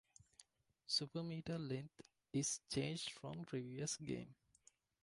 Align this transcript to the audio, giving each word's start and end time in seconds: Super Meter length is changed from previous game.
Super 0.87 1.21
Meter 1.21 1.59
length 1.59 2.01
is 2.33 2.61
changed 2.73 3.11
from 3.11 3.45
previous 3.45 3.97
game. 3.97 4.33